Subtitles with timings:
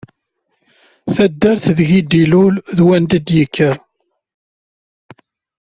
[1.13, 3.75] Taddart deg d-ilul d wanda d-yekker.